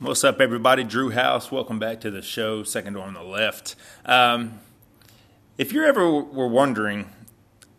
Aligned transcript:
What's 0.00 0.22
up, 0.22 0.40
everybody? 0.40 0.84
Drew 0.84 1.10
House. 1.10 1.50
Welcome 1.50 1.80
back 1.80 2.00
to 2.02 2.10
the 2.12 2.22
show. 2.22 2.62
Second 2.62 2.92
door 2.92 3.02
on 3.02 3.14
the 3.14 3.22
left. 3.24 3.74
Um, 4.06 4.60
if 5.56 5.72
you 5.72 5.84
ever 5.84 6.08
were 6.08 6.46
wondering, 6.46 7.10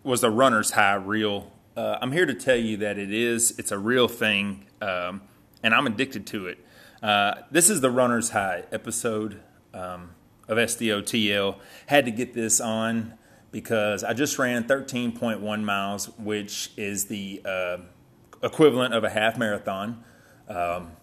was 0.04 0.20
the 0.20 0.30
runner's 0.30 0.72
high 0.72 0.96
real? 0.96 1.50
Uh, 1.78 1.98
I'm 2.02 2.12
here 2.12 2.26
to 2.26 2.34
tell 2.34 2.58
you 2.58 2.76
that 2.76 2.98
it 2.98 3.14
is. 3.14 3.58
It's 3.58 3.72
a 3.72 3.78
real 3.78 4.10
thing, 4.10 4.66
um, 4.82 5.22
and 5.64 5.74
I'm 5.74 5.88
addicted 5.88 6.28
to 6.28 6.48
it. 6.48 6.58
Uh, 7.02 7.36
this 7.52 7.70
is 7.70 7.80
the 7.80 7.90
runner's 7.90 8.32
high 8.32 8.66
episode 8.70 9.40
um, 9.74 10.10
of 10.50 10.58
SDOTL. 10.58 11.56
Had 11.86 12.04
to 12.04 12.12
get 12.12 12.34
this 12.34 12.60
on 12.60 13.14
because 13.50 14.04
I 14.04 14.12
just 14.12 14.38
ran 14.38 14.66
13.1 14.66 15.64
miles, 15.64 16.10
which 16.18 16.72
is 16.76 17.06
the 17.06 17.42
uh, 17.46 17.78
equivalent 18.44 18.94
of 18.94 19.06
a 19.06 19.10
half 19.10 19.38
marathon. 19.38 20.04
Um, 20.50 20.98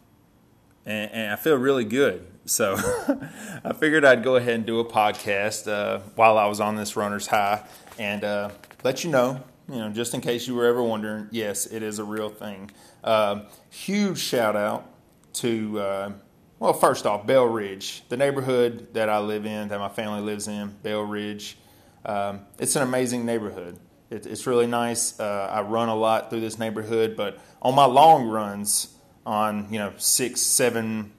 and, 0.86 1.10
and 1.12 1.32
I 1.32 1.36
feel 1.36 1.56
really 1.56 1.84
good. 1.84 2.26
So 2.46 2.76
I 3.64 3.72
figured 3.72 4.04
I'd 4.04 4.22
go 4.22 4.36
ahead 4.36 4.54
and 4.54 4.66
do 4.66 4.78
a 4.78 4.84
podcast 4.84 5.68
uh, 5.70 6.00
while 6.14 6.38
I 6.38 6.46
was 6.46 6.60
on 6.60 6.76
this 6.76 6.96
runner's 6.96 7.26
high 7.26 7.64
and 7.98 8.22
uh, 8.22 8.50
let 8.84 9.02
you 9.02 9.10
know, 9.10 9.42
you 9.68 9.76
know, 9.76 9.90
just 9.90 10.14
in 10.14 10.20
case 10.20 10.46
you 10.46 10.54
were 10.54 10.66
ever 10.66 10.82
wondering, 10.82 11.28
yes, 11.32 11.66
it 11.66 11.82
is 11.82 11.98
a 11.98 12.04
real 12.04 12.28
thing. 12.28 12.70
Uh, 13.02 13.40
huge 13.68 14.18
shout 14.18 14.54
out 14.54 14.88
to, 15.34 15.80
uh, 15.80 16.12
well, 16.60 16.72
first 16.72 17.04
off, 17.04 17.26
Bell 17.26 17.46
Ridge, 17.46 18.04
the 18.08 18.16
neighborhood 18.16 18.94
that 18.94 19.08
I 19.08 19.18
live 19.18 19.44
in, 19.44 19.68
that 19.68 19.80
my 19.80 19.88
family 19.88 20.20
lives 20.20 20.46
in, 20.46 20.68
Bell 20.82 21.02
Ridge. 21.02 21.58
Um, 22.04 22.46
it's 22.58 22.76
an 22.76 22.82
amazing 22.82 23.26
neighborhood. 23.26 23.78
It, 24.08 24.24
it's 24.24 24.46
really 24.46 24.68
nice. 24.68 25.18
Uh, 25.18 25.50
I 25.52 25.62
run 25.62 25.88
a 25.88 25.96
lot 25.96 26.30
through 26.30 26.40
this 26.40 26.60
neighborhood, 26.60 27.16
but 27.16 27.40
on 27.60 27.74
my 27.74 27.86
long 27.86 28.28
runs, 28.28 28.95
on 29.26 29.66
you 29.70 29.78
know 29.78 29.92
six, 29.98 30.40
seven 30.40 31.12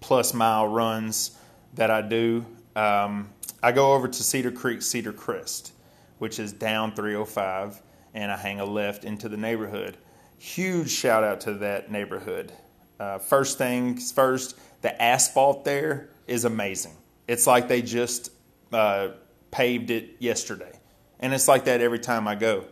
plus 0.00 0.32
mile 0.32 0.68
runs 0.68 1.36
that 1.74 1.90
I 1.90 2.00
do. 2.00 2.46
Um, 2.76 3.30
I 3.62 3.72
go 3.72 3.92
over 3.92 4.06
to 4.06 4.22
Cedar 4.22 4.52
Creek, 4.52 4.80
Cedar 4.80 5.12
Crest, 5.12 5.72
which 6.18 6.38
is 6.38 6.52
down 6.52 6.94
305, 6.94 7.82
and 8.14 8.30
I 8.30 8.36
hang 8.36 8.60
a 8.60 8.64
left 8.64 9.04
into 9.04 9.28
the 9.28 9.36
neighborhood. 9.36 9.98
Huge 10.38 10.88
shout 10.88 11.24
out 11.24 11.40
to 11.42 11.54
that 11.54 11.90
neighborhood. 11.90 12.52
Uh, 13.00 13.18
first 13.18 13.58
things 13.58 14.12
first, 14.12 14.58
the 14.82 15.02
asphalt 15.02 15.64
there 15.64 16.10
is 16.28 16.44
amazing. 16.44 16.96
It's 17.26 17.46
like 17.46 17.66
they 17.66 17.82
just 17.82 18.30
uh, 18.72 19.08
paved 19.50 19.90
it 19.90 20.16
yesterday, 20.20 20.78
and 21.18 21.34
it's 21.34 21.48
like 21.48 21.64
that 21.64 21.80
every 21.80 21.98
time 21.98 22.28
I 22.28 22.36
go. 22.36 22.66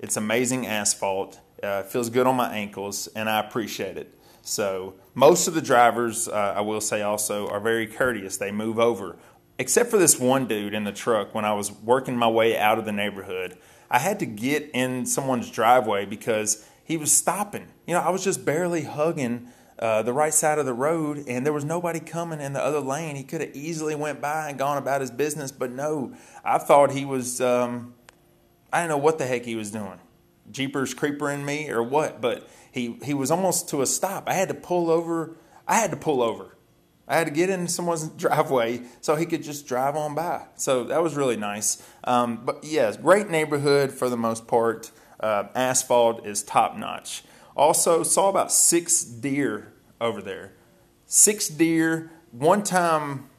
It's 0.00 0.16
amazing 0.16 0.66
asphalt. 0.66 1.38
Uh, 1.62 1.84
feels 1.84 2.10
good 2.10 2.26
on 2.26 2.34
my 2.34 2.52
ankles, 2.52 3.06
and 3.14 3.30
I 3.30 3.38
appreciate 3.38 3.96
it. 3.96 4.12
So 4.44 4.94
most 5.14 5.48
of 5.48 5.54
the 5.54 5.62
drivers, 5.62 6.28
uh, 6.28 6.54
I 6.56 6.60
will 6.60 6.82
say 6.82 7.00
also, 7.00 7.48
are 7.48 7.60
very 7.60 7.86
courteous. 7.86 8.36
They 8.36 8.52
move 8.52 8.78
over, 8.78 9.16
except 9.58 9.90
for 9.90 9.96
this 9.96 10.20
one 10.20 10.46
dude 10.46 10.74
in 10.74 10.84
the 10.84 10.92
truck. 10.92 11.34
When 11.34 11.46
I 11.46 11.54
was 11.54 11.72
working 11.72 12.16
my 12.16 12.28
way 12.28 12.56
out 12.56 12.78
of 12.78 12.84
the 12.84 12.92
neighborhood, 12.92 13.56
I 13.90 13.98
had 13.98 14.18
to 14.20 14.26
get 14.26 14.70
in 14.74 15.06
someone's 15.06 15.50
driveway 15.50 16.04
because 16.04 16.68
he 16.84 16.98
was 16.98 17.10
stopping. 17.10 17.68
You 17.86 17.94
know, 17.94 18.00
I 18.00 18.10
was 18.10 18.22
just 18.22 18.44
barely 18.44 18.82
hugging 18.82 19.48
uh, 19.78 20.02
the 20.02 20.12
right 20.12 20.34
side 20.34 20.58
of 20.58 20.66
the 20.66 20.74
road, 20.74 21.24
and 21.26 21.46
there 21.46 21.52
was 21.52 21.64
nobody 21.64 21.98
coming 21.98 22.42
in 22.42 22.52
the 22.52 22.62
other 22.62 22.80
lane. 22.80 23.16
He 23.16 23.24
could 23.24 23.40
have 23.40 23.56
easily 23.56 23.94
went 23.94 24.20
by 24.20 24.50
and 24.50 24.58
gone 24.58 24.76
about 24.76 25.00
his 25.00 25.10
business, 25.10 25.52
but 25.52 25.70
no. 25.70 26.12
I 26.44 26.58
thought 26.58 26.90
he 26.90 27.06
was. 27.06 27.40
Um, 27.40 27.94
I 28.70 28.80
didn't 28.80 28.90
know 28.90 28.98
what 28.98 29.18
the 29.18 29.26
heck 29.26 29.44
he 29.46 29.56
was 29.56 29.70
doing. 29.70 30.00
Jeepers 30.50 30.94
creeper 30.94 31.30
in 31.30 31.44
me 31.44 31.70
or 31.70 31.82
what, 31.82 32.20
but 32.20 32.48
he 32.70 32.98
he 33.04 33.14
was 33.14 33.30
almost 33.30 33.68
to 33.70 33.82
a 33.82 33.86
stop. 33.86 34.28
I 34.28 34.34
had 34.34 34.48
to 34.48 34.54
pull 34.54 34.90
over. 34.90 35.36
I 35.66 35.76
had 35.76 35.90
to 35.90 35.96
pull 35.96 36.22
over. 36.22 36.56
I 37.06 37.16
had 37.16 37.26
to 37.26 37.32
get 37.32 37.50
in 37.50 37.68
someone's 37.68 38.08
driveway 38.16 38.82
so 39.00 39.16
he 39.16 39.26
could 39.26 39.42
just 39.42 39.66
drive 39.66 39.96
on 39.96 40.14
by. 40.14 40.46
So 40.56 40.84
that 40.84 41.02
was 41.02 41.14
really 41.14 41.36
nice. 41.36 41.82
Um, 42.04 42.44
but 42.44 42.64
yes, 42.64 42.96
great 42.96 43.28
neighborhood 43.28 43.92
for 43.92 44.08
the 44.08 44.16
most 44.16 44.46
part. 44.46 44.90
Uh, 45.20 45.44
asphalt 45.54 46.26
is 46.26 46.42
top 46.42 46.76
notch. 46.76 47.22
Also 47.56 48.02
saw 48.02 48.28
about 48.28 48.50
six 48.50 49.04
deer 49.04 49.72
over 50.00 50.20
there. 50.20 50.52
Six 51.06 51.48
deer. 51.48 52.10
One 52.32 52.62
time, 52.62 53.30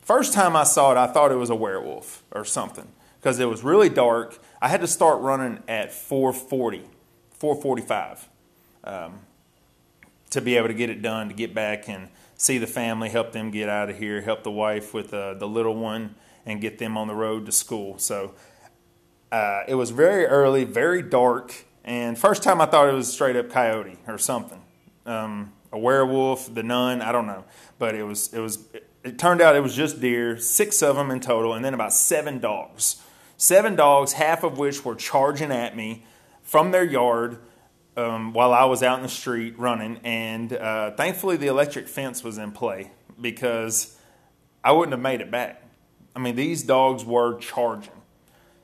first 0.00 0.32
time 0.32 0.56
I 0.56 0.64
saw 0.64 0.92
it, 0.92 0.96
I 0.96 1.06
thought 1.06 1.30
it 1.30 1.36
was 1.36 1.50
a 1.50 1.54
werewolf 1.54 2.24
or 2.32 2.44
something 2.44 2.88
because 3.20 3.38
it 3.38 3.48
was 3.48 3.62
really 3.62 3.88
dark. 3.90 4.38
I 4.62 4.68
had 4.68 4.80
to 4.82 4.86
start 4.86 5.20
running 5.20 5.58
at 5.66 5.92
440, 5.92 6.84
445 7.32 8.28
um, 8.84 9.18
to 10.30 10.40
be 10.40 10.56
able 10.56 10.68
to 10.68 10.74
get 10.74 10.88
it 10.88 11.02
done, 11.02 11.28
to 11.30 11.34
get 11.34 11.52
back 11.52 11.88
and 11.88 12.08
see 12.36 12.58
the 12.58 12.68
family, 12.68 13.08
help 13.08 13.32
them 13.32 13.50
get 13.50 13.68
out 13.68 13.90
of 13.90 13.98
here, 13.98 14.20
help 14.20 14.44
the 14.44 14.52
wife 14.52 14.94
with 14.94 15.12
uh, 15.12 15.34
the 15.34 15.48
little 15.48 15.74
one, 15.74 16.14
and 16.46 16.60
get 16.60 16.78
them 16.78 16.96
on 16.96 17.08
the 17.08 17.14
road 17.14 17.44
to 17.46 17.50
school. 17.50 17.98
So 17.98 18.34
uh, 19.32 19.64
it 19.66 19.74
was 19.74 19.90
very 19.90 20.26
early, 20.26 20.62
very 20.62 21.02
dark, 21.02 21.64
and 21.82 22.16
first 22.16 22.44
time 22.44 22.60
I 22.60 22.66
thought 22.66 22.88
it 22.88 22.94
was 22.94 23.12
straight 23.12 23.34
up 23.34 23.50
coyote 23.50 23.98
or 24.06 24.16
something, 24.16 24.62
um, 25.06 25.52
a 25.72 25.78
werewolf, 25.78 26.54
the 26.54 26.62
nun, 26.62 27.02
I 27.02 27.10
don't 27.10 27.26
know, 27.26 27.42
but 27.80 27.96
it 27.96 28.04
was 28.04 28.32
it 28.32 28.38
was. 28.38 28.60
It, 28.72 28.88
it 29.02 29.18
turned 29.18 29.40
out 29.40 29.56
it 29.56 29.60
was 29.64 29.74
just 29.74 30.00
deer, 30.00 30.38
six 30.38 30.80
of 30.80 30.94
them 30.94 31.10
in 31.10 31.18
total, 31.18 31.54
and 31.54 31.64
then 31.64 31.74
about 31.74 31.92
seven 31.92 32.38
dogs. 32.38 33.02
Seven 33.42 33.74
dogs, 33.74 34.12
half 34.12 34.44
of 34.44 34.56
which 34.56 34.84
were 34.84 34.94
charging 34.94 35.50
at 35.50 35.76
me 35.76 36.04
from 36.42 36.70
their 36.70 36.84
yard 36.84 37.38
um, 37.96 38.32
while 38.32 38.52
I 38.52 38.66
was 38.66 38.84
out 38.84 38.98
in 38.98 39.02
the 39.02 39.08
street 39.08 39.58
running, 39.58 39.98
and 40.04 40.52
uh, 40.52 40.92
thankfully 40.92 41.36
the 41.36 41.48
electric 41.48 41.88
fence 41.88 42.22
was 42.22 42.38
in 42.38 42.52
play 42.52 42.92
because 43.20 43.98
I 44.62 44.70
wouldn't 44.70 44.92
have 44.92 45.00
made 45.00 45.20
it 45.20 45.32
back. 45.32 45.60
I 46.14 46.20
mean, 46.20 46.36
these 46.36 46.62
dogs 46.62 47.04
were 47.04 47.36
charging. 47.38 48.00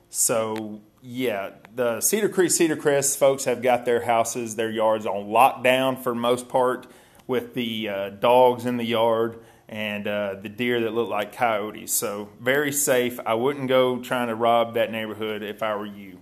So 0.09 0.79
yeah, 1.01 1.49
the 1.75 1.99
Cedar 1.99 2.29
Creek, 2.29 2.49
Cedar 2.49 2.77
Crest 2.77 3.19
folks 3.19 3.43
have 3.43 3.61
got 3.61 3.83
their 3.83 4.05
houses, 4.05 4.55
their 4.55 4.71
yards 4.71 5.05
on 5.05 5.25
lockdown 5.25 6.01
for 6.01 6.13
the 6.13 6.21
most 6.21 6.47
part, 6.47 6.87
with 7.27 7.53
the 7.53 7.89
uh, 7.89 8.09
dogs 8.11 8.65
in 8.65 8.77
the 8.77 8.85
yard 8.85 9.39
and 9.69 10.07
uh, 10.07 10.35
the 10.41 10.49
deer 10.49 10.81
that 10.81 10.93
look 10.93 11.09
like 11.09 11.31
coyotes. 11.31 11.93
So 11.93 12.29
very 12.41 12.71
safe. 12.71 13.19
I 13.23 13.35
wouldn't 13.35 13.67
go 13.67 13.99
trying 13.99 14.27
to 14.27 14.35
rob 14.35 14.73
that 14.73 14.91
neighborhood 14.91 15.43
if 15.43 15.61
I 15.61 15.75
were 15.75 15.85
you. 15.85 16.19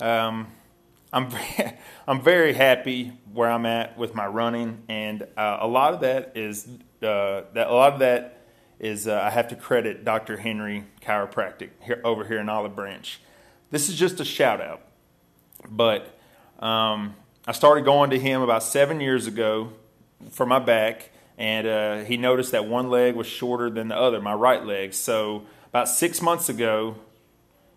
Um, 0.00 0.48
I'm 1.12 1.30
very, 1.30 1.78
I'm 2.08 2.20
very 2.20 2.52
happy 2.52 3.12
where 3.32 3.48
I'm 3.48 3.64
at 3.64 3.96
with 3.96 4.14
my 4.14 4.26
running, 4.26 4.82
and 4.88 5.22
uh, 5.36 5.58
a 5.60 5.68
lot 5.68 5.94
of 5.94 6.00
that 6.00 6.32
is 6.34 6.66
uh, 7.00 7.42
that 7.54 7.68
a 7.68 7.72
lot 7.72 7.92
of 7.92 8.00
that 8.00 8.42
is 8.80 9.06
uh, 9.06 9.20
I 9.22 9.30
have 9.30 9.48
to 9.48 9.56
credit 9.56 10.04
Dr. 10.04 10.36
Henry 10.36 10.84
Chiropractic 11.00 11.70
here 11.80 12.00
over 12.02 12.24
here 12.24 12.38
in 12.38 12.48
Olive 12.48 12.74
Branch. 12.74 13.20
This 13.70 13.88
is 13.88 13.94
just 13.94 14.18
a 14.18 14.24
shout 14.24 14.60
out, 14.60 14.82
but 15.70 16.18
um, 16.58 17.14
I 17.46 17.52
started 17.52 17.84
going 17.84 18.10
to 18.10 18.18
him 18.18 18.42
about 18.42 18.64
seven 18.64 19.00
years 19.00 19.28
ago 19.28 19.72
for 20.30 20.44
my 20.44 20.58
back, 20.58 21.10
and 21.36 21.66
uh, 21.66 21.98
he 22.04 22.16
noticed 22.16 22.52
that 22.52 22.66
one 22.66 22.90
leg 22.90 23.14
was 23.14 23.26
shorter 23.26 23.70
than 23.70 23.88
the 23.88 23.96
other, 23.96 24.20
my 24.20 24.34
right 24.34 24.64
leg. 24.64 24.94
So 24.94 25.44
about 25.68 25.88
six 25.88 26.22
months 26.22 26.48
ago 26.48 26.96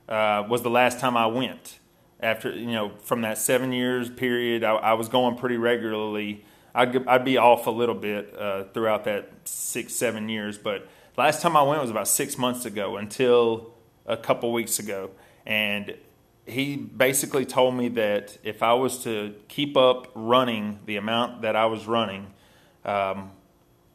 uh, 0.07 0.43
was 0.47 0.61
the 0.61 0.69
last 0.69 0.99
time 0.99 1.17
I 1.17 1.27
went. 1.27 1.79
After 2.19 2.51
you 2.51 2.71
know 2.71 2.93
from 3.03 3.21
that 3.21 3.37
seven 3.37 3.71
years 3.71 4.09
period 4.09 4.63
I, 4.63 4.73
I 4.73 4.93
was 4.93 5.07
going 5.07 5.37
pretty 5.37 5.57
regularly. 5.57 6.43
I'd, 6.73 7.07
I'd 7.07 7.25
be 7.25 7.37
off 7.37 7.67
a 7.67 7.71
little 7.71 7.95
bit 7.95 8.35
uh, 8.37 8.65
throughout 8.73 9.03
that 9.05 9.31
six 9.45 9.93
seven 9.93 10.27
years 10.27 10.57
but 10.57 10.87
last 11.15 11.41
time 11.41 11.55
I 11.55 11.61
went 11.61 11.81
was 11.81 11.91
about 11.91 12.07
six 12.07 12.37
months 12.37 12.65
ago 12.65 12.97
until 12.97 13.73
a 14.07 14.17
couple 14.17 14.51
weeks 14.53 14.79
ago. 14.79 15.11
And 15.45 15.95
he 16.45 16.77
basically 16.77 17.45
told 17.45 17.75
me 17.75 17.89
that 17.89 18.37
if 18.43 18.63
I 18.63 18.73
was 18.73 19.03
to 19.03 19.35
keep 19.47 19.75
up 19.75 20.11
running 20.15 20.79
the 20.85 20.95
amount 20.95 21.41
that 21.41 21.55
I 21.55 21.65
was 21.65 21.87
running 21.87 22.27
um, 22.85 23.31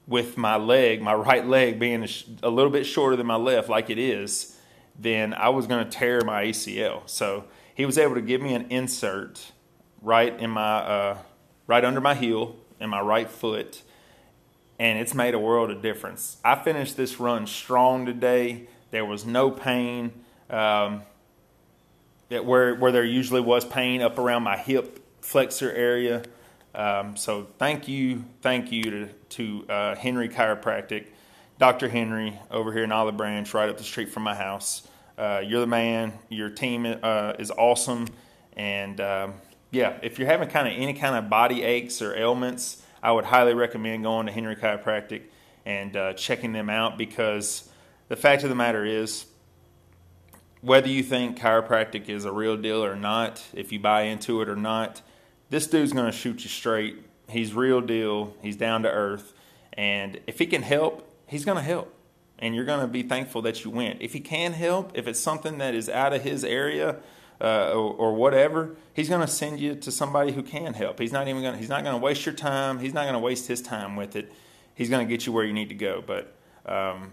with 0.06 0.36
my 0.36 0.56
leg 0.56 1.00
my 1.00 1.14
right 1.14 1.46
leg 1.46 1.78
being 1.78 2.06
a, 2.42 2.50
little 2.50 2.70
bit 2.70 2.84
shorter 2.84 3.16
than 3.16 3.26
my 3.26 3.36
left 3.36 3.68
like 3.68 3.90
it 3.90 3.98
is 3.98 4.58
then 4.98 5.32
I 5.32 5.48
was 5.48 5.66
going 5.66 5.84
to 5.84 5.90
tear 5.90 6.22
my 6.24 6.44
ACL 6.44 7.02
so 7.06 7.44
he 7.74 7.86
was 7.86 7.96
able 7.98 8.14
to 8.14 8.20
give 8.20 8.40
me 8.40 8.54
an 8.54 8.66
insert 8.70 9.52
right 10.00 10.38
in 10.38 10.50
my 10.50 10.78
uh, 10.78 11.18
right 11.66 11.84
under 11.84 12.00
my 12.00 12.14
heel 12.14 12.56
in 12.80 12.90
my 12.90 13.00
right 13.00 13.30
foot 13.30 13.82
and 14.82 14.98
it's 14.98 15.14
made 15.14 15.32
a 15.32 15.38
world 15.38 15.70
of 15.70 15.80
difference. 15.80 16.38
I 16.44 16.56
finished 16.56 16.96
this 16.96 17.20
run 17.20 17.46
strong 17.46 18.04
today. 18.04 18.66
There 18.90 19.04
was 19.04 19.24
no 19.24 19.48
pain 19.48 20.12
um, 20.50 21.02
where, 22.28 22.74
where 22.74 22.90
there 22.90 23.04
usually 23.04 23.40
was 23.40 23.64
pain 23.64 24.02
up 24.02 24.18
around 24.18 24.42
my 24.42 24.56
hip 24.56 24.98
flexor 25.20 25.70
area 25.70 26.24
um, 26.74 27.16
so 27.16 27.46
thank 27.58 27.88
you 27.88 28.24
thank 28.40 28.72
you 28.72 28.82
to, 28.82 29.08
to 29.28 29.66
uh, 29.68 29.94
henry 29.96 30.28
chiropractic 30.28 31.06
dr 31.58 31.88
henry 31.88 32.38
over 32.50 32.72
here 32.72 32.84
in 32.84 32.92
olive 32.92 33.16
branch 33.16 33.54
right 33.54 33.68
up 33.68 33.78
the 33.78 33.84
street 33.84 34.08
from 34.08 34.22
my 34.22 34.34
house 34.34 34.88
uh, 35.18 35.42
you're 35.44 35.60
the 35.60 35.66
man. 35.66 36.12
Your 36.28 36.50
team 36.50 36.86
uh, 37.02 37.34
is 37.38 37.50
awesome. 37.50 38.08
And 38.56 39.00
um, 39.00 39.34
yeah, 39.70 39.98
if 40.02 40.18
you're 40.18 40.28
having 40.28 40.48
kind 40.48 40.66
of 40.66 40.74
any 40.74 40.94
kind 40.94 41.16
of 41.16 41.28
body 41.30 41.62
aches 41.62 42.02
or 42.02 42.16
ailments, 42.16 42.82
I 43.02 43.12
would 43.12 43.24
highly 43.24 43.54
recommend 43.54 44.04
going 44.04 44.26
to 44.26 44.32
Henry 44.32 44.56
Chiropractic 44.56 45.22
and 45.64 45.96
uh, 45.96 46.12
checking 46.14 46.52
them 46.52 46.70
out 46.70 46.96
because 46.98 47.68
the 48.08 48.16
fact 48.16 48.42
of 48.42 48.48
the 48.48 48.54
matter 48.54 48.84
is, 48.84 49.26
whether 50.60 50.88
you 50.88 51.02
think 51.02 51.38
chiropractic 51.38 52.08
is 52.08 52.24
a 52.24 52.32
real 52.32 52.56
deal 52.56 52.84
or 52.84 52.94
not, 52.94 53.42
if 53.52 53.72
you 53.72 53.80
buy 53.80 54.02
into 54.02 54.42
it 54.42 54.48
or 54.48 54.56
not, 54.56 55.02
this 55.52 55.66
dude's 55.66 55.92
going 55.92 56.06
to 56.06 56.16
shoot 56.16 56.42
you 56.44 56.48
straight. 56.48 56.96
He's 57.28 57.52
real 57.52 57.82
deal. 57.82 58.32
He's 58.40 58.56
down 58.56 58.84
to 58.84 58.90
earth. 58.90 59.34
And 59.74 60.18
if 60.26 60.38
he 60.38 60.46
can 60.46 60.62
help, 60.62 61.06
he's 61.26 61.44
going 61.44 61.58
to 61.58 61.62
help. 61.62 61.94
And 62.38 62.54
you're 62.54 62.64
going 62.64 62.80
to 62.80 62.86
be 62.86 63.02
thankful 63.02 63.42
that 63.42 63.62
you 63.62 63.70
went. 63.70 64.00
If 64.00 64.14
he 64.14 64.20
can 64.20 64.54
help, 64.54 64.92
if 64.94 65.06
it's 65.06 65.20
something 65.20 65.58
that 65.58 65.74
is 65.74 65.90
out 65.90 66.14
of 66.14 66.22
his 66.22 66.42
area 66.42 66.96
uh, 67.38 67.70
or, 67.70 67.92
or, 67.92 68.14
whatever, 68.14 68.76
he's 68.94 69.10
going 69.10 69.20
to 69.20 69.26
send 69.26 69.60
you 69.60 69.74
to 69.74 69.92
somebody 69.92 70.32
who 70.32 70.42
can 70.42 70.72
help. 70.72 70.98
He's 70.98 71.12
not 71.12 71.28
even 71.28 71.42
going. 71.42 71.58
He's 71.58 71.68
not 71.68 71.84
going 71.84 71.96
to 71.96 72.02
waste 72.02 72.24
your 72.24 72.34
time. 72.34 72.78
He's 72.78 72.94
not 72.94 73.02
going 73.02 73.12
to 73.12 73.18
waste 73.18 73.46
his 73.46 73.60
time 73.60 73.94
with 73.94 74.16
it. 74.16 74.32
He's 74.74 74.88
going 74.88 75.06
to 75.06 75.10
get 75.10 75.26
you 75.26 75.34
where 75.34 75.44
you 75.44 75.52
need 75.52 75.68
to 75.68 75.74
go. 75.74 76.02
But 76.04 76.34
um, 76.64 77.10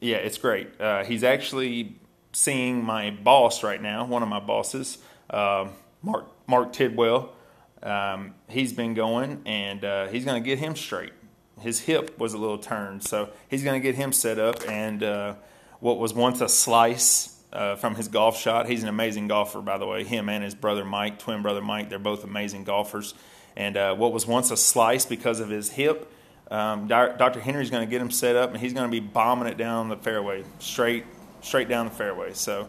yeah, 0.00 0.16
it's 0.16 0.38
great. 0.38 0.80
Uh, 0.80 1.04
he's 1.04 1.22
actually 1.22 1.96
seeing 2.32 2.82
my 2.82 3.10
boss 3.10 3.62
right 3.62 3.80
now, 3.80 4.06
one 4.06 4.22
of 4.22 4.28
my 4.30 4.40
bosses, 4.40 4.96
uh, 5.28 5.68
Mark 6.00 6.28
Mark 6.46 6.72
Tidwell. 6.72 7.34
Um, 7.82 8.34
he's 8.48 8.72
been 8.72 8.94
going, 8.94 9.42
and 9.46 9.84
uh, 9.84 10.08
he's 10.08 10.24
going 10.24 10.42
to 10.42 10.46
get 10.46 10.58
him 10.58 10.76
straight. 10.76 11.12
His 11.60 11.80
hip 11.80 12.18
was 12.18 12.34
a 12.34 12.38
little 12.38 12.58
turned, 12.58 13.02
so 13.02 13.30
he's 13.48 13.62
going 13.62 13.80
to 13.80 13.82
get 13.82 13.94
him 13.94 14.12
set 14.12 14.38
up. 14.38 14.68
And 14.68 15.02
uh, 15.02 15.34
what 15.80 15.98
was 15.98 16.14
once 16.14 16.40
a 16.40 16.48
slice 16.48 17.40
uh, 17.52 17.76
from 17.76 17.94
his 17.94 18.08
golf 18.08 18.38
shot, 18.38 18.68
he's 18.68 18.82
an 18.82 18.88
amazing 18.88 19.28
golfer, 19.28 19.60
by 19.60 19.78
the 19.78 19.86
way. 19.86 20.04
Him 20.04 20.28
and 20.28 20.42
his 20.42 20.54
brother 20.54 20.84
Mike, 20.84 21.18
twin 21.18 21.42
brother 21.42 21.60
Mike, 21.60 21.88
they're 21.88 21.98
both 21.98 22.24
amazing 22.24 22.64
golfers. 22.64 23.14
And 23.56 23.76
uh, 23.76 23.94
what 23.94 24.12
was 24.12 24.26
once 24.26 24.50
a 24.50 24.56
slice 24.56 25.04
because 25.04 25.40
of 25.40 25.50
his 25.50 25.70
hip, 25.70 26.10
um, 26.50 26.86
Dr. 26.86 27.40
Henry's 27.40 27.70
going 27.70 27.86
to 27.86 27.90
get 27.90 28.00
him 28.00 28.10
set 28.10 28.36
up, 28.36 28.50
and 28.50 28.60
he's 28.60 28.72
going 28.72 28.86
to 28.86 28.90
be 28.90 29.00
bombing 29.00 29.48
it 29.48 29.56
down 29.56 29.88
the 29.88 29.96
fairway, 29.96 30.44
straight 30.58 31.04
straight 31.42 31.68
down 31.68 31.86
the 31.86 31.92
fairway. 31.92 32.32
So, 32.32 32.68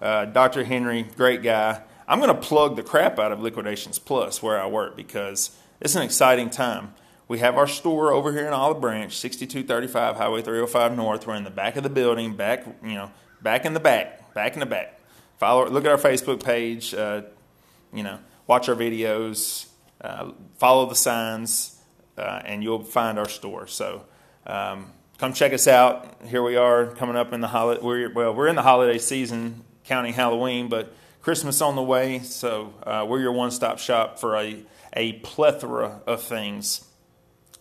uh, 0.00 0.26
Dr. 0.26 0.64
Henry, 0.64 1.02
great 1.02 1.42
guy. 1.42 1.82
I'm 2.06 2.20
going 2.20 2.34
to 2.34 2.40
plug 2.40 2.76
the 2.76 2.82
crap 2.82 3.18
out 3.18 3.32
of 3.32 3.40
Liquidations 3.40 3.98
Plus 3.98 4.42
where 4.42 4.60
I 4.60 4.66
work 4.66 4.96
because 4.96 5.56
it's 5.80 5.94
an 5.94 6.02
exciting 6.02 6.50
time. 6.50 6.94
We 7.28 7.38
have 7.38 7.56
our 7.56 7.66
store 7.66 8.12
over 8.12 8.32
here 8.32 8.46
in 8.46 8.52
Olive 8.52 8.80
Branch, 8.80 9.14
6235 9.14 10.16
Highway 10.16 10.42
305 10.42 10.96
North. 10.96 11.26
We're 11.26 11.34
in 11.34 11.44
the 11.44 11.50
back 11.50 11.76
of 11.76 11.82
the 11.82 11.90
building, 11.90 12.34
back 12.34 12.66
you 12.82 12.94
know, 12.94 13.10
back 13.40 13.64
in 13.64 13.74
the 13.74 13.80
back, 13.80 14.34
back 14.34 14.54
in 14.54 14.60
the 14.60 14.66
back. 14.66 15.00
Follow, 15.38 15.68
look 15.68 15.84
at 15.84 15.90
our 15.90 15.98
Facebook 15.98 16.44
page. 16.44 16.92
Uh, 16.92 17.22
you 17.92 18.02
know, 18.02 18.18
watch 18.46 18.68
our 18.68 18.74
videos, 18.74 19.68
uh, 20.00 20.32
follow 20.56 20.86
the 20.86 20.94
signs, 20.94 21.80
uh, 22.18 22.42
and 22.44 22.62
you'll 22.62 22.84
find 22.84 23.18
our 23.18 23.28
store. 23.28 23.66
So. 23.66 24.04
Um, 24.44 24.92
come 25.22 25.32
check 25.32 25.52
us 25.52 25.68
out. 25.68 26.16
Here 26.26 26.42
we 26.42 26.56
are 26.56 26.86
coming 26.86 27.14
up 27.14 27.32
in 27.32 27.40
the 27.40 27.46
holiday. 27.46 27.80
Well, 27.80 28.34
we're 28.34 28.48
in 28.48 28.56
the 28.56 28.62
holiday 28.62 28.98
season, 28.98 29.62
counting 29.84 30.14
Halloween, 30.14 30.68
but 30.68 30.92
Christmas 31.22 31.60
on 31.60 31.76
the 31.76 31.82
way. 31.82 32.18
So 32.18 32.74
uh, 32.82 33.06
we're 33.08 33.20
your 33.20 33.30
one-stop 33.30 33.78
shop 33.78 34.18
for 34.18 34.36
a 34.36 34.64
a 34.94 35.12
plethora 35.14 36.02
of 36.06 36.20
things 36.20 36.84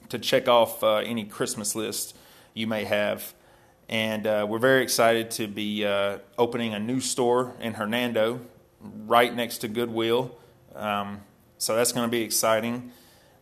to 0.10 0.18
check 0.19 0.48
off 0.48 0.84
uh, 0.84 0.96
any 0.96 1.24
Christmas 1.24 1.75
list 1.75 2.16
you 2.56 2.66
may 2.68 2.84
have. 2.86 3.34
And 3.88 4.25
uh, 4.25 4.48
we're 4.50 4.60
very 4.60 4.81
excited 4.81 5.31
to 5.31 5.48
be 5.48 5.86
uh, 5.86 6.18
opening 6.38 6.74
a 6.74 6.80
new 6.80 7.00
store 7.00 7.54
in 7.60 7.75
Hernando, 7.75 8.42
right 8.81 9.34
next 9.34 9.60
to 9.60 9.68
Goodwill. 9.68 10.36
Um, 10.75 11.22
so 11.58 11.75
that's 11.75 11.92
going 11.92 12.08
to 12.08 12.12
be 12.12 12.24
exciting. 12.24 12.92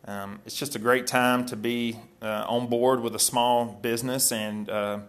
Um, 0.05 0.39
it's 0.45 0.55
just 0.55 0.75
a 0.75 0.79
great 0.79 1.07
time 1.07 1.45
to 1.45 1.55
be 1.55 1.97
uh, 2.21 2.45
on 2.47 2.67
board 2.67 2.99
with 2.99 3.15
a 3.15 3.19
small 3.19 3.65
business 3.65 4.31
and 4.31 4.69
uh, 4.69 4.99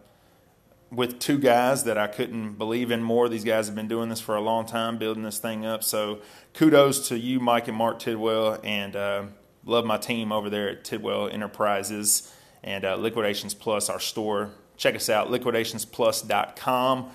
with 0.91 1.19
two 1.21 1.39
guys 1.39 1.85
that 1.85 1.97
I 1.97 2.09
couldn't 2.09 2.55
believe 2.55 2.91
in 2.91 3.03
more. 3.03 3.29
These 3.29 3.45
guys 3.45 3.67
have 3.67 3.77
been 3.77 3.89
doing 3.89 4.09
this 4.09 4.21
for 4.21 4.35
a 4.35 4.41
long 4.41 4.67
time, 4.67 4.99
building 4.99 5.23
this 5.23 5.39
thing 5.39 5.65
up. 5.65 5.85
So 5.85 6.21
kudos 6.55 7.09
to 7.09 7.19
you, 7.19 7.39
Mike 7.41 7.69
and 7.69 7.77
Mark 7.77 8.01
Tidwell, 8.01 8.59
and 8.65 8.97
uh, 8.97 9.25
love 9.65 9.85
my 9.85 9.99
team 9.99 10.33
over 10.33 10.51
there 10.51 10.69
at 10.69 10.85
Tidwell 10.85 11.29
Enterprises 11.29 12.33
and 12.63 12.85
uh, 12.85 12.97
Liquidations 12.97 13.55
Plus, 13.55 13.89
our 13.89 14.01
store. 14.01 14.51
Check 14.77 14.97
us 14.97 15.09
out, 15.09 15.29
liquidationsplus.com. 15.29 17.11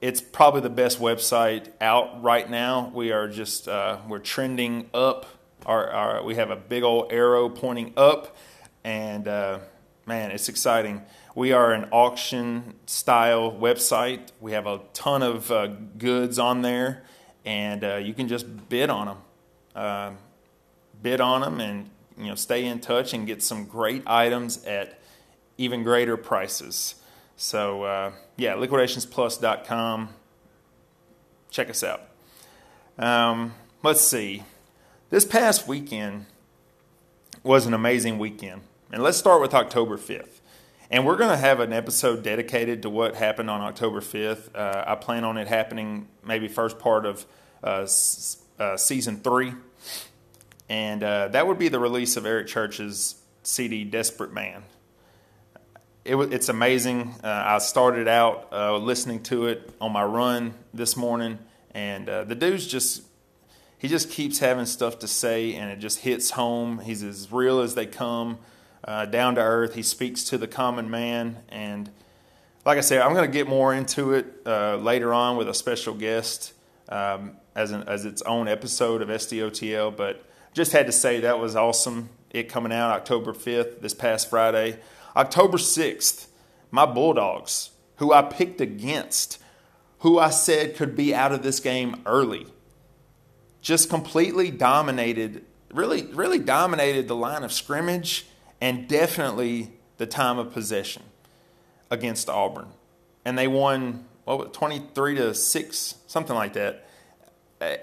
It's 0.00 0.20
probably 0.20 0.60
the 0.60 0.70
best 0.70 1.00
website 1.00 1.68
out 1.80 2.22
right 2.22 2.48
now. 2.48 2.90
We 2.94 3.12
are 3.12 3.28
just 3.28 3.66
uh, 3.66 3.98
we're 4.06 4.18
trending 4.18 4.90
up 4.92 5.26
our, 5.64 5.88
our, 5.90 6.22
we 6.22 6.34
have 6.36 6.50
a 6.50 6.56
big 6.56 6.82
old 6.82 7.12
arrow 7.12 7.48
pointing 7.48 7.94
up, 7.96 8.36
and 8.84 9.26
uh, 9.26 9.60
man, 10.04 10.30
it's 10.30 10.48
exciting. 10.48 11.02
We 11.36 11.52
are 11.52 11.74
an 11.74 11.88
auction 11.92 12.76
style 12.86 13.52
website. 13.52 14.30
We 14.40 14.52
have 14.52 14.66
a 14.66 14.80
ton 14.94 15.22
of 15.22 15.50
uh, 15.50 15.66
goods 15.98 16.38
on 16.38 16.62
there, 16.62 17.02
and 17.44 17.84
uh, 17.84 17.96
you 17.96 18.14
can 18.14 18.26
just 18.26 18.70
bid 18.70 18.88
on 18.88 19.06
them. 19.06 19.18
Uh, 19.74 20.10
bid 21.02 21.20
on 21.20 21.42
them, 21.42 21.60
and 21.60 21.90
you 22.16 22.28
know, 22.28 22.36
stay 22.36 22.64
in 22.64 22.80
touch 22.80 23.12
and 23.12 23.26
get 23.26 23.42
some 23.42 23.66
great 23.66 24.02
items 24.06 24.64
at 24.64 24.98
even 25.58 25.82
greater 25.82 26.16
prices. 26.16 26.94
So 27.36 27.82
uh, 27.82 28.12
yeah, 28.38 28.54
liquidationsplus.com. 28.54 30.08
Check 31.50 31.68
us 31.68 31.84
out. 31.84 32.00
Um, 32.98 33.52
let's 33.82 34.00
see. 34.00 34.44
This 35.10 35.26
past 35.26 35.68
weekend 35.68 36.24
was 37.42 37.66
an 37.66 37.74
amazing 37.74 38.18
weekend. 38.18 38.62
And 38.90 39.02
let's 39.02 39.18
start 39.18 39.42
with 39.42 39.52
October 39.52 39.98
5th. 39.98 40.40
And 40.88 41.04
we're 41.04 41.16
going 41.16 41.30
to 41.30 41.36
have 41.36 41.58
an 41.58 41.72
episode 41.72 42.22
dedicated 42.22 42.82
to 42.82 42.90
what 42.90 43.16
happened 43.16 43.50
on 43.50 43.60
October 43.60 44.00
5th. 44.00 44.54
Uh, 44.54 44.84
I 44.86 44.94
plan 44.94 45.24
on 45.24 45.36
it 45.36 45.48
happening 45.48 46.06
maybe 46.24 46.46
first 46.46 46.78
part 46.78 47.04
of 47.04 47.26
uh, 47.64 47.88
uh, 48.60 48.76
season 48.76 49.16
three. 49.16 49.52
And 50.68 51.02
uh, 51.02 51.28
that 51.28 51.48
would 51.48 51.58
be 51.58 51.68
the 51.68 51.80
release 51.80 52.16
of 52.16 52.24
Eric 52.24 52.46
Church's 52.46 53.16
CD, 53.42 53.82
Desperate 53.82 54.32
Man. 54.32 54.62
It, 56.04 56.14
it's 56.32 56.48
amazing. 56.48 57.16
Uh, 57.22 57.42
I 57.44 57.58
started 57.58 58.06
out 58.06 58.48
uh, 58.52 58.76
listening 58.76 59.24
to 59.24 59.46
it 59.46 59.68
on 59.80 59.90
my 59.90 60.04
run 60.04 60.54
this 60.72 60.96
morning, 60.96 61.40
and 61.72 62.06
the 62.06 62.36
dude's 62.36 62.64
just 62.64 63.02
he 63.78 63.88
just 63.88 64.10
keeps 64.10 64.38
having 64.38 64.66
stuff 64.66 65.00
to 65.00 65.08
say 65.08 65.54
and 65.54 65.70
it 65.70 65.80
just 65.80 65.98
hits 65.98 66.30
home. 66.30 66.78
He's 66.78 67.02
as 67.02 67.30
real 67.30 67.60
as 67.60 67.74
they 67.74 67.86
come, 67.86 68.38
uh, 68.86 69.06
down 69.06 69.34
to 69.34 69.40
earth. 69.40 69.74
He 69.74 69.82
speaks 69.82 70.24
to 70.24 70.38
the 70.38 70.46
common 70.46 70.90
man. 70.90 71.38
And 71.48 71.90
like 72.64 72.78
I 72.78 72.80
said, 72.80 73.02
I'm 73.02 73.12
going 73.12 73.30
to 73.30 73.32
get 73.32 73.48
more 73.48 73.74
into 73.74 74.14
it 74.14 74.26
uh, 74.46 74.76
later 74.76 75.12
on 75.12 75.36
with 75.36 75.48
a 75.48 75.54
special 75.54 75.94
guest 75.94 76.52
um, 76.88 77.36
as, 77.54 77.72
an, 77.72 77.84
as 77.88 78.04
its 78.04 78.22
own 78.22 78.48
episode 78.48 79.02
of 79.02 79.08
SDOTL. 79.08 79.96
But 79.96 80.24
just 80.52 80.72
had 80.72 80.86
to 80.86 80.92
say 80.92 81.20
that 81.20 81.38
was 81.38 81.56
awesome. 81.56 82.08
It 82.30 82.48
coming 82.48 82.72
out 82.72 82.90
October 82.92 83.32
5th, 83.32 83.80
this 83.80 83.94
past 83.94 84.30
Friday. 84.30 84.78
October 85.14 85.58
6th, 85.58 86.26
my 86.70 86.86
Bulldogs, 86.86 87.70
who 87.96 88.12
I 88.12 88.22
picked 88.22 88.60
against, 88.60 89.38
who 90.00 90.18
I 90.18 90.30
said 90.30 90.76
could 90.76 90.94
be 90.94 91.14
out 91.14 91.32
of 91.32 91.42
this 91.42 91.60
game 91.60 92.02
early 92.04 92.46
just 93.66 93.90
completely 93.90 94.48
dominated, 94.48 95.44
really, 95.72 96.06
really 96.12 96.38
dominated 96.38 97.08
the 97.08 97.16
line 97.16 97.42
of 97.42 97.52
scrimmage 97.52 98.24
and 98.60 98.88
definitely 98.88 99.72
the 99.98 100.06
time 100.06 100.38
of 100.38 100.52
possession 100.52 101.02
against 101.90 102.28
Auburn. 102.28 102.68
And 103.24 103.36
they 103.36 103.48
won, 103.48 104.06
what, 104.24 104.52
23 104.52 105.16
to 105.16 105.34
6, 105.34 105.94
something 106.06 106.36
like 106.36 106.52
that. 106.54 106.86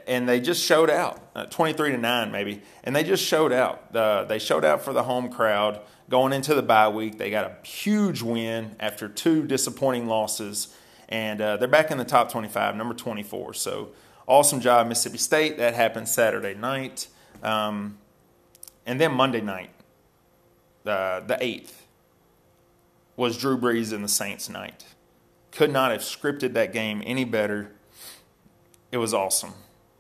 And 0.08 0.30
they 0.30 0.40
just 0.40 0.64
showed 0.64 0.90
out, 0.90 1.20
uh, 1.36 1.46
23 1.46 1.92
to 1.92 1.98
9 1.98 2.32
maybe. 2.32 2.62
And 2.84 2.96
they 2.96 3.04
just 3.04 3.24
showed 3.24 3.52
out. 3.52 3.96
Uh, 3.96 4.24
they 4.24 4.40
showed 4.40 4.64
out 4.64 4.84
for 4.84 4.94
the 4.94 5.04
home 5.04 5.30
crowd 5.30 5.82
going 6.10 6.32
into 6.34 6.54
the 6.54 6.62
bye 6.62 6.90
week. 6.90 7.18
They 7.18 7.32
got 7.32 7.46
a 7.46 7.68
huge 7.68 8.22
win 8.22 8.76
after 8.80 9.08
two 9.08 9.48
disappointing 9.48 10.08
losses. 10.08 10.76
And 11.10 11.42
uh, 11.42 11.58
they're 11.58 11.68
back 11.68 11.92
in 11.92 11.98
the 11.98 12.06
top 12.06 12.32
25, 12.32 12.76
number 12.76 12.94
24. 12.94 13.56
So 13.56 13.90
Awesome 14.26 14.62
job, 14.62 14.88
Mississippi 14.88 15.18
State. 15.18 15.58
That 15.58 15.74
happened 15.74 16.08
Saturday 16.08 16.54
night. 16.54 17.08
Um, 17.42 17.98
and 18.86 19.00
then 19.00 19.12
Monday 19.14 19.42
night, 19.42 19.70
the 20.84 21.38
8th, 21.40 21.74
was 23.16 23.38
Drew 23.38 23.58
Brees 23.58 23.94
and 23.94 24.04
the 24.04 24.10
Saints 24.10 24.50
night. 24.50 24.86
Could 25.52 25.72
not 25.72 25.92
have 25.92 26.02
scripted 26.02 26.54
that 26.54 26.74
game 26.74 27.04
any 27.06 27.26
better. 27.26 27.72
It 28.92 28.98
was 28.98 29.14
awesome. 29.14 29.54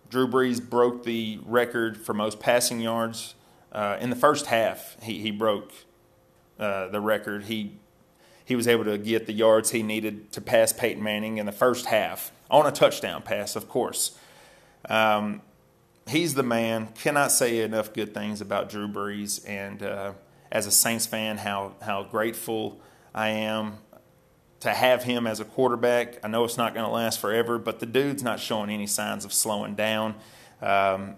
Drew 0.09 0.27
Brees 0.27 0.67
broke 0.67 1.03
the 1.03 1.39
record 1.45 1.97
for 1.97 2.13
most 2.13 2.39
passing 2.39 2.79
yards 2.79 3.35
uh, 3.71 3.97
in 3.99 4.09
the 4.09 4.15
first 4.15 4.47
half. 4.47 4.97
He, 5.01 5.19
he 5.19 5.31
broke 5.31 5.71
uh, 6.59 6.87
the 6.87 7.01
record. 7.01 7.45
He 7.45 7.73
he 8.45 8.55
was 8.55 8.67
able 8.67 8.83
to 8.83 8.97
get 8.97 9.25
the 9.25 9.33
yards 9.33 9.71
he 9.71 9.83
needed 9.83 10.31
to 10.33 10.41
pass 10.41 10.73
Peyton 10.73 11.01
Manning 11.01 11.37
in 11.37 11.45
the 11.45 11.51
first 11.51 11.85
half 11.85 12.31
on 12.51 12.65
a 12.65 12.71
touchdown 12.71 13.21
pass, 13.21 13.55
of 13.55 13.69
course. 13.69 14.17
Um, 14.89 15.41
he's 16.07 16.33
the 16.33 16.43
man. 16.43 16.89
Cannot 16.95 17.31
say 17.31 17.61
enough 17.61 17.93
good 17.93 18.13
things 18.13 18.41
about 18.41 18.69
Drew 18.69 18.87
Brees. 18.87 19.47
And 19.47 19.81
uh, 19.81 20.13
as 20.53 20.65
a 20.67 20.71
Saints 20.71 21.05
fan, 21.05 21.39
how 21.39 21.73
how 21.81 22.03
grateful 22.03 22.79
I 23.13 23.29
am 23.29 23.79
to 24.61 24.69
have 24.69 25.03
him 25.03 25.27
as 25.27 25.41
a 25.41 25.45
quarterback. 25.45 26.23
I 26.23 26.29
know 26.29 26.45
it's 26.45 26.57
not 26.57 26.73
going 26.73 26.85
to 26.85 26.91
last 26.91 27.19
forever, 27.19 27.59
but 27.59 27.81
the 27.81 27.85
dude's 27.85 28.23
not 28.23 28.39
showing 28.39 28.69
any 28.69 28.87
signs 28.87 29.25
of 29.25 29.33
slowing 29.33 29.75
down. 29.75 30.15
Um, 30.61 31.15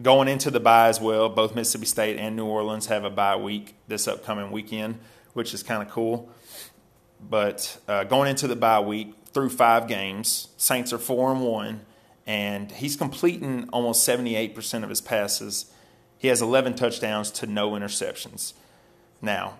going 0.00 0.28
into 0.28 0.50
the 0.50 0.60
bye 0.60 0.88
as 0.88 0.98
well, 0.98 1.28
both 1.28 1.54
Mississippi 1.54 1.84
State 1.84 2.16
and 2.16 2.36
New 2.36 2.46
Orleans 2.46 2.86
have 2.86 3.04
a 3.04 3.10
bye 3.10 3.36
week 3.36 3.74
this 3.86 4.08
upcoming 4.08 4.50
weekend, 4.50 4.98
which 5.34 5.52
is 5.52 5.62
kind 5.62 5.82
of 5.82 5.90
cool. 5.90 6.30
But 7.20 7.78
uh, 7.86 8.04
going 8.04 8.30
into 8.30 8.46
the 8.46 8.56
bye 8.56 8.80
week 8.80 9.14
through 9.34 9.50
five 9.50 9.86
games, 9.86 10.48
Saints 10.56 10.90
are 10.92 10.98
four 10.98 11.32
and 11.32 11.42
one 11.42 11.82
and 12.26 12.72
he's 12.72 12.96
completing 12.96 13.68
almost 13.70 14.06
78% 14.08 14.82
of 14.82 14.88
his 14.88 15.00
passes. 15.00 15.66
He 16.24 16.28
has 16.28 16.40
11 16.40 16.72
touchdowns 16.72 17.30
to 17.32 17.46
no 17.46 17.72
interceptions. 17.72 18.54
Now, 19.20 19.58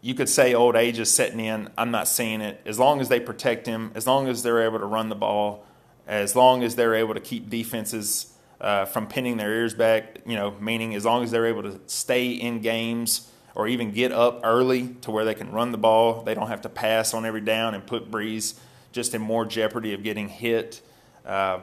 you 0.00 0.14
could 0.14 0.30
say 0.30 0.54
old 0.54 0.74
age 0.74 0.98
is 0.98 1.10
setting 1.10 1.38
in. 1.38 1.68
I'm 1.76 1.90
not 1.90 2.08
seeing 2.08 2.40
it. 2.40 2.62
As 2.64 2.78
long 2.78 3.02
as 3.02 3.10
they 3.10 3.20
protect 3.20 3.66
him, 3.66 3.92
as 3.94 4.06
long 4.06 4.26
as 4.26 4.42
they're 4.42 4.62
able 4.62 4.78
to 4.78 4.86
run 4.86 5.10
the 5.10 5.14
ball, 5.14 5.66
as 6.06 6.34
long 6.34 6.62
as 6.62 6.76
they're 6.76 6.94
able 6.94 7.12
to 7.12 7.20
keep 7.20 7.50
defenses 7.50 8.32
uh, 8.58 8.86
from 8.86 9.06
pinning 9.06 9.36
their 9.36 9.52
ears 9.52 9.74
back, 9.74 10.22
you 10.24 10.34
know, 10.34 10.52
meaning 10.52 10.94
as 10.94 11.04
long 11.04 11.24
as 11.24 11.30
they're 11.30 11.44
able 11.44 11.64
to 11.64 11.78
stay 11.84 12.30
in 12.30 12.62
games 12.62 13.30
or 13.54 13.68
even 13.68 13.90
get 13.90 14.10
up 14.10 14.40
early 14.44 14.94
to 15.02 15.10
where 15.10 15.26
they 15.26 15.34
can 15.34 15.52
run 15.52 15.72
the 15.72 15.76
ball, 15.76 16.22
they 16.22 16.32
don't 16.32 16.48
have 16.48 16.62
to 16.62 16.70
pass 16.70 17.12
on 17.12 17.26
every 17.26 17.42
down 17.42 17.74
and 17.74 17.86
put 17.86 18.10
Brees 18.10 18.58
just 18.92 19.14
in 19.14 19.20
more 19.20 19.44
jeopardy 19.44 19.92
of 19.92 20.02
getting 20.02 20.30
hit. 20.30 20.80
Uh, 21.26 21.58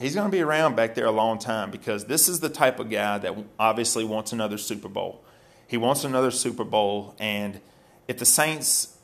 he's 0.00 0.14
going 0.14 0.26
to 0.26 0.32
be 0.32 0.40
around 0.40 0.74
back 0.74 0.94
there 0.94 1.06
a 1.06 1.12
long 1.12 1.38
time 1.38 1.70
because 1.70 2.06
this 2.06 2.28
is 2.28 2.40
the 2.40 2.48
type 2.48 2.80
of 2.80 2.90
guy 2.90 3.18
that 3.18 3.34
obviously 3.58 4.04
wants 4.04 4.32
another 4.32 4.58
Super 4.58 4.88
Bowl. 4.88 5.22
He 5.68 5.76
wants 5.76 6.02
another 6.02 6.32
Super 6.32 6.64
Bowl, 6.64 7.14
and 7.20 7.60
if 8.08 8.18
the 8.18 8.24
Saints 8.24 8.96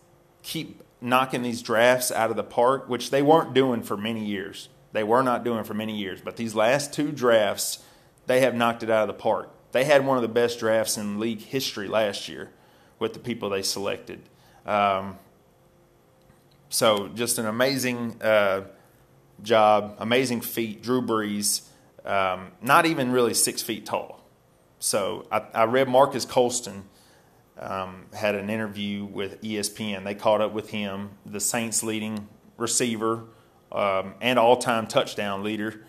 keep 0.42 0.82
knocking 1.00 1.42
these 1.42 1.62
drafts 1.62 2.10
out 2.10 2.30
of 2.30 2.36
the 2.36 2.42
park, 2.42 2.88
which 2.88 3.10
they 3.10 3.22
weren't 3.22 3.54
doing 3.54 3.82
for 3.82 3.96
many 3.96 4.24
years, 4.24 4.68
they 4.92 5.04
were 5.04 5.22
not 5.22 5.44
doing 5.44 5.62
for 5.62 5.74
many 5.74 5.96
years, 5.96 6.20
but 6.20 6.36
these 6.36 6.54
last 6.54 6.92
two 6.92 7.12
drafts, 7.12 7.84
they 8.26 8.40
have 8.40 8.54
knocked 8.54 8.82
it 8.82 8.90
out 8.90 9.02
of 9.02 9.08
the 9.08 9.22
park. 9.22 9.50
They 9.72 9.84
had 9.84 10.06
one 10.06 10.16
of 10.16 10.22
the 10.22 10.28
best 10.28 10.58
drafts 10.58 10.96
in 10.96 11.20
league 11.20 11.42
history 11.42 11.86
last 11.86 12.28
year 12.28 12.50
with 12.98 13.12
the 13.12 13.18
people 13.18 13.50
they 13.50 13.62
selected. 13.62 14.22
Um, 14.64 15.18
so 16.70 17.08
just 17.08 17.38
an 17.38 17.46
amazing. 17.46 18.20
Uh, 18.22 18.62
job, 19.42 19.96
amazing 19.98 20.40
feat. 20.40 20.82
Drew 20.82 21.02
Brees, 21.02 21.62
um, 22.04 22.52
not 22.60 22.86
even 22.86 23.12
really 23.12 23.34
six 23.34 23.62
feet 23.62 23.86
tall. 23.86 24.24
So 24.78 25.26
I, 25.30 25.42
I 25.54 25.64
read 25.64 25.88
Marques 25.88 26.24
Colston 26.24 26.84
um, 27.58 28.06
had 28.12 28.34
an 28.34 28.50
interview 28.50 29.04
with 29.04 29.40
ESPN. 29.40 30.04
They 30.04 30.14
caught 30.14 30.40
up 30.40 30.52
with 30.52 30.70
him, 30.70 31.10
the 31.24 31.40
Saints' 31.40 31.82
leading 31.82 32.28
receiver 32.56 33.24
um, 33.72 34.14
and 34.20 34.38
all-time 34.38 34.86
touchdown 34.86 35.42
leader. 35.42 35.82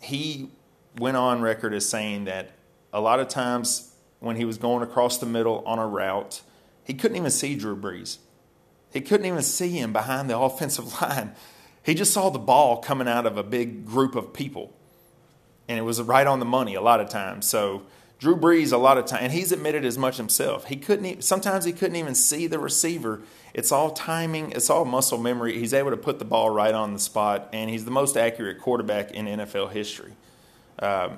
He 0.00 0.50
went 0.98 1.16
on 1.16 1.40
record 1.40 1.74
as 1.74 1.88
saying 1.88 2.24
that 2.24 2.52
a 2.92 3.00
lot 3.00 3.20
of 3.20 3.28
times 3.28 3.94
when 4.20 4.36
he 4.36 4.44
was 4.44 4.58
going 4.58 4.82
across 4.82 5.18
the 5.18 5.26
middle 5.26 5.62
on 5.66 5.78
a 5.78 5.86
route, 5.86 6.42
he 6.84 6.94
couldn't 6.94 7.16
even 7.16 7.30
see 7.30 7.54
Drew 7.54 7.76
Brees. 7.76 8.18
He 8.92 9.00
couldn't 9.00 9.26
even 9.26 9.42
see 9.42 9.70
him 9.70 9.92
behind 9.92 10.28
the 10.30 10.38
offensive 10.38 11.00
line. 11.00 11.34
He 11.82 11.94
just 11.94 12.12
saw 12.12 12.30
the 12.30 12.38
ball 12.38 12.78
coming 12.78 13.08
out 13.08 13.26
of 13.26 13.36
a 13.36 13.42
big 13.42 13.86
group 13.86 14.14
of 14.14 14.32
people. 14.32 14.72
And 15.68 15.78
it 15.78 15.82
was 15.82 16.00
right 16.02 16.26
on 16.26 16.40
the 16.40 16.44
money 16.44 16.74
a 16.74 16.80
lot 16.80 17.00
of 17.00 17.08
times. 17.08 17.46
So 17.46 17.82
Drew 18.20 18.36
Brees, 18.36 18.70
a 18.70 18.76
lot 18.76 18.98
of 18.98 19.06
times, 19.06 19.22
and 19.22 19.32
he's 19.32 19.50
admitted 19.50 19.84
as 19.84 19.96
much 19.96 20.18
himself. 20.18 20.66
He 20.66 20.76
couldn't. 20.76 21.06
Even, 21.06 21.22
sometimes 21.22 21.64
he 21.64 21.72
couldn't 21.72 21.96
even 21.96 22.14
see 22.14 22.46
the 22.46 22.58
receiver. 22.58 23.22
It's 23.54 23.72
all 23.72 23.92
timing. 23.92 24.52
It's 24.52 24.68
all 24.68 24.84
muscle 24.84 25.16
memory. 25.16 25.58
He's 25.58 25.72
able 25.72 25.90
to 25.90 25.96
put 25.96 26.18
the 26.18 26.26
ball 26.26 26.50
right 26.50 26.74
on 26.74 26.92
the 26.92 26.98
spot, 26.98 27.48
and 27.54 27.70
he's 27.70 27.86
the 27.86 27.90
most 27.90 28.18
accurate 28.18 28.60
quarterback 28.60 29.12
in 29.12 29.24
NFL 29.24 29.72
history. 29.72 30.12
Um, 30.80 31.16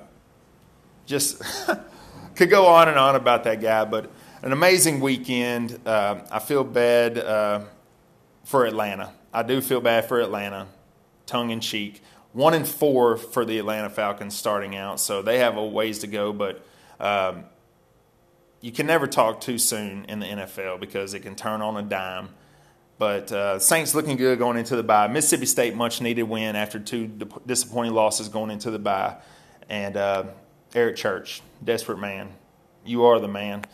just 1.05 1.41
could 2.35 2.49
go 2.49 2.67
on 2.67 2.87
and 2.87 2.97
on 2.97 3.15
about 3.15 3.43
that 3.43 3.59
guy, 3.59 3.83
but 3.83 4.09
an 4.41 4.53
amazing 4.53 5.01
weekend. 5.01 5.79
Uh, 5.85 6.21
I 6.31 6.39
feel 6.39 6.63
bad 6.63 7.17
uh, 7.17 7.61
for 8.45 8.65
Atlanta. 8.65 9.11
I 9.33 9.41
do 9.41 9.61
feel 9.61 9.81
bad 9.81 10.05
for 10.05 10.21
Atlanta, 10.21 10.67
tongue 11.25 11.49
in 11.49 11.59
cheek. 11.59 12.01
One 12.33 12.53
and 12.53 12.67
four 12.67 13.17
for 13.17 13.45
the 13.45 13.57
Atlanta 13.57 13.89
Falcons 13.89 14.35
starting 14.35 14.75
out, 14.75 14.99
so 14.99 15.21
they 15.21 15.39
have 15.39 15.57
a 15.57 15.65
ways 15.65 15.99
to 15.99 16.07
go. 16.07 16.31
But 16.31 16.65
um, 16.99 17.45
you 18.61 18.71
can 18.71 18.85
never 18.85 19.07
talk 19.07 19.41
too 19.41 19.57
soon 19.57 20.05
in 20.05 20.19
the 20.19 20.27
NFL 20.27 20.79
because 20.79 21.13
it 21.13 21.21
can 21.21 21.35
turn 21.35 21.61
on 21.61 21.77
a 21.77 21.81
dime. 21.81 22.29
But 22.99 23.31
uh, 23.31 23.59
Saints 23.59 23.95
looking 23.95 24.17
good 24.17 24.37
going 24.37 24.57
into 24.57 24.75
the 24.75 24.83
bye. 24.83 25.07
Mississippi 25.07 25.47
State 25.47 25.75
much 25.75 25.99
needed 25.99 26.23
win 26.23 26.55
after 26.55 26.79
two 26.79 27.07
disappointing 27.45 27.93
losses 27.93 28.29
going 28.29 28.51
into 28.51 28.69
the 28.71 28.79
bye. 28.79 29.17
And 29.67 29.97
uh, 29.97 30.25
Eric 30.75 30.95
Church, 30.95 31.41
desperate 31.63 31.99
man, 31.99 32.29
you 32.85 33.03
are 33.05 33.19
the 33.19 33.27
man. 33.27 33.65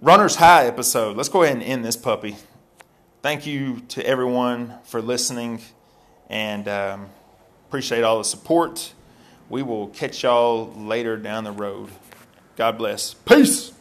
Runners 0.00 0.36
High 0.36 0.66
episode. 0.66 1.16
Let's 1.16 1.28
go 1.28 1.42
ahead 1.42 1.56
and 1.56 1.64
end 1.64 1.84
this 1.84 1.96
puppy 1.96 2.36
thank 3.26 3.44
you 3.44 3.80
to 3.88 4.06
everyone 4.06 4.72
for 4.84 5.02
listening 5.02 5.60
and 6.30 6.68
um, 6.68 7.08
appreciate 7.66 8.04
all 8.04 8.18
the 8.18 8.24
support. 8.24 8.92
We 9.48 9.64
will 9.64 9.88
catch 9.88 10.22
y'all 10.22 10.72
later 10.74 11.16
down 11.16 11.42
the 11.42 11.50
road. 11.50 11.90
God 12.54 12.78
bless. 12.78 13.14
Peace. 13.14 13.72